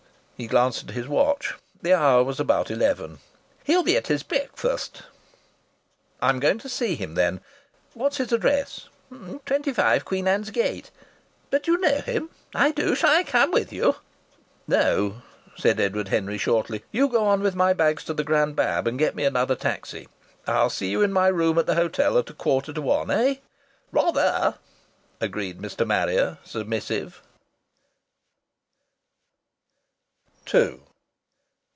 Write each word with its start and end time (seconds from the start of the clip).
He 0.35 0.47
glanced 0.47 0.85
at 0.89 0.95
his 0.95 1.07
watch. 1.07 1.53
The 1.83 1.93
hour 1.93 2.23
was 2.23 2.39
about 2.39 2.71
eleven. 2.71 3.19
"He'll 3.63 3.83
be 3.83 3.95
at 3.95 4.27
breakfast." 4.27 5.03
"I'm 6.19 6.39
going 6.39 6.57
to 6.57 6.67
see 6.67 6.95
him, 6.95 7.13
then. 7.13 7.41
What's 7.93 8.17
his 8.17 8.31
address?" 8.31 8.89
"25 9.45 10.03
Queen 10.03 10.27
Anne's 10.27 10.49
Gate. 10.49 10.89
But 11.51 11.61
do 11.61 11.73
you 11.73 11.77
knaow 11.79 12.01
him? 12.01 12.31
I 12.55 12.71
do. 12.71 12.95
Shall 12.95 13.11
I 13.11 13.21
cam 13.21 13.51
with 13.51 13.71
you?" 13.71 13.97
"No," 14.67 15.21
said 15.55 15.79
Edward 15.79 16.07
Henry, 16.07 16.39
shortly. 16.39 16.83
"You 16.91 17.07
go 17.07 17.23
on 17.23 17.41
with 17.43 17.53
my 17.53 17.73
bags 17.73 18.03
to 18.05 18.13
the 18.15 18.23
Grand 18.23 18.55
Bab, 18.55 18.87
and 18.87 18.97
get 18.97 19.13
me 19.13 19.25
another 19.25 19.53
taxi. 19.53 20.07
I'll 20.47 20.71
see 20.71 20.89
you 20.89 21.03
in 21.03 21.13
my 21.13 21.27
room 21.27 21.59
at 21.59 21.67
the 21.67 21.75
hotel 21.75 22.17
at 22.17 22.31
a 22.31 22.33
quarter 22.33 22.73
to 22.73 22.81
one. 22.81 23.11
Eh?" 23.11 23.35
"Rather!" 23.91 24.55
agreed 25.19 25.61
Mr. 25.61 25.85
Marrier, 25.85 26.39
submissive. 26.43 27.21